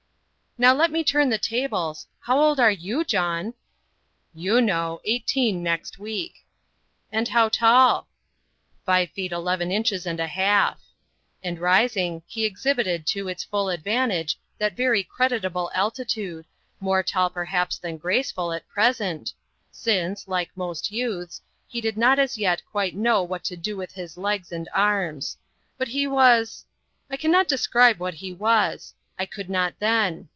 "Now 0.57 0.73
let 0.73 0.91
me 0.91 1.01
turn 1.05 1.29
the 1.29 1.37
tables. 1.37 2.07
How 2.19 2.37
old 2.37 2.59
are 2.59 2.69
YOU, 2.69 3.05
John?" 3.05 3.53
"You 4.33 4.59
know. 4.59 4.99
Eighteen 5.05 5.63
next 5.63 5.97
week." 5.97 6.45
"And 7.09 7.29
how 7.29 7.47
tall?" 7.47 8.09
"Five 8.85 9.11
feet 9.11 9.31
eleven 9.31 9.71
inches 9.71 10.05
and 10.05 10.19
a 10.19 10.27
half." 10.27 10.81
And, 11.41 11.57
rising, 11.57 12.21
he 12.27 12.43
exhibited 12.43 13.07
to 13.07 13.29
its 13.29 13.45
full 13.45 13.69
advantage 13.69 14.37
that 14.57 14.75
very 14.75 15.03
creditable 15.03 15.71
altitude, 15.73 16.45
more 16.81 17.01
tall 17.01 17.29
perhaps 17.29 17.77
than 17.77 17.95
graceful, 17.95 18.51
at 18.51 18.67
present; 18.67 19.31
since, 19.71 20.27
like 20.27 20.51
most 20.57 20.91
youths, 20.91 21.41
he 21.65 21.79
did 21.79 21.97
not 21.97 22.19
as 22.19 22.37
yet 22.37 22.61
quite 22.69 22.93
know 22.93 23.23
what 23.23 23.45
to 23.45 23.55
do 23.55 23.77
with 23.77 23.93
his 23.93 24.17
legs 24.17 24.51
and 24.51 24.67
arms. 24.73 25.37
But 25.77 25.87
he 25.87 26.07
was 26.07 26.65
I 27.09 27.15
cannot 27.15 27.47
describe 27.47 27.99
what 27.99 28.15
he 28.15 28.33
was. 28.33 28.93
I 29.17 29.25
could 29.25 29.49
not 29.49 29.75
then. 29.79 30.27